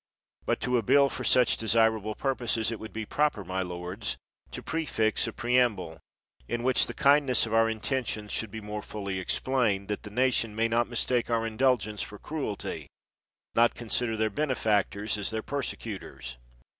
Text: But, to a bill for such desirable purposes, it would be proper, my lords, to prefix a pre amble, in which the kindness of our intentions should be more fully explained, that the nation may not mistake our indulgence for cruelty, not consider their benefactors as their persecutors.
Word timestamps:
But, 0.47 0.59
to 0.61 0.79
a 0.79 0.81
bill 0.81 1.09
for 1.09 1.23
such 1.23 1.57
desirable 1.57 2.15
purposes, 2.15 2.71
it 2.71 2.79
would 2.79 2.91
be 2.91 3.05
proper, 3.05 3.43
my 3.43 3.61
lords, 3.61 4.17
to 4.49 4.63
prefix 4.63 5.27
a 5.27 5.31
pre 5.31 5.59
amble, 5.59 5.99
in 6.47 6.63
which 6.63 6.87
the 6.87 6.95
kindness 6.95 7.45
of 7.45 7.53
our 7.53 7.69
intentions 7.69 8.31
should 8.31 8.49
be 8.49 8.61
more 8.61 8.81
fully 8.81 9.19
explained, 9.19 9.89
that 9.89 10.01
the 10.01 10.09
nation 10.09 10.55
may 10.55 10.67
not 10.67 10.89
mistake 10.89 11.29
our 11.29 11.45
indulgence 11.45 12.01
for 12.01 12.17
cruelty, 12.17 12.87
not 13.53 13.75
consider 13.75 14.17
their 14.17 14.31
benefactors 14.31 15.19
as 15.19 15.29
their 15.29 15.43
persecutors. 15.43 16.37